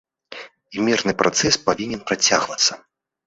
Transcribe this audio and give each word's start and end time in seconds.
І 0.77 0.85
мірны 0.87 1.13
працэс 1.19 1.59
павінен 1.67 2.01
працягвацца. 2.09 2.73